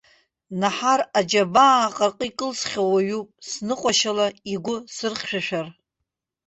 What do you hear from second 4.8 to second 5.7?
сырхьшәашәар?